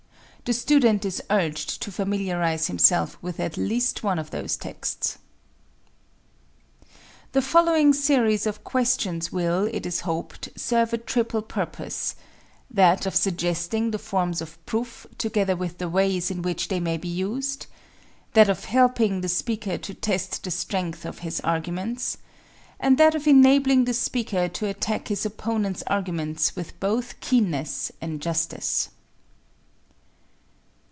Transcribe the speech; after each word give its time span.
The 0.43 0.53
student 0.53 1.05
is 1.05 1.21
urged 1.29 1.81
to 1.83 1.91
familiarize 1.93 2.67
himself 2.67 3.17
with 3.21 3.39
at 3.39 3.55
least 3.55 4.03
one 4.03 4.19
of 4.19 4.31
these 4.31 4.57
texts. 4.57 5.17
The 7.31 7.43
following 7.43 7.93
series 7.93 8.45
of 8.47 8.63
questions 8.65 9.31
will, 9.31 9.69
it 9.71 9.85
is 9.85 10.01
hoped, 10.01 10.49
serve 10.57 10.91
a 10.91 10.97
triple 10.97 11.43
purpose: 11.43 12.15
that 12.69 13.05
of 13.05 13.15
suggesting 13.15 13.91
the 13.91 13.99
forms 13.99 14.41
of 14.41 14.57
proof 14.65 15.07
together 15.17 15.55
with 15.55 15.77
the 15.77 15.87
ways 15.87 16.29
in 16.31 16.41
which 16.41 16.67
they 16.67 16.81
may 16.81 16.97
be 16.97 17.07
used; 17.07 17.67
that 18.33 18.49
of 18.49 18.65
helping 18.65 19.21
the 19.21 19.29
speaker 19.29 19.77
to 19.77 19.93
test 19.93 20.43
the 20.43 20.51
strength 20.51 21.05
of 21.05 21.19
his 21.19 21.39
arguments; 21.41 22.17
and 22.79 22.97
that 22.97 23.15
of 23.15 23.25
enabling 23.25 23.85
the 23.85 23.93
speaker 23.93 24.49
to 24.49 24.67
attack 24.67 25.07
his 25.07 25.25
opponent's 25.25 25.83
arguments 25.87 26.57
with 26.57 26.77
both 26.81 27.17
keenness 27.21 27.91
and 28.01 28.21
justice. 28.21 28.89